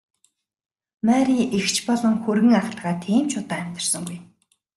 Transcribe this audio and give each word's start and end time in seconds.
Мария 1.07 1.43
эгч 1.57 1.75
болон 1.87 2.15
хүргэн 2.23 2.53
ахтайгаа 2.61 2.95
тийм 3.03 3.25
ч 3.29 3.31
удаан 3.39 3.63
амьдарсангүй. 3.65 4.17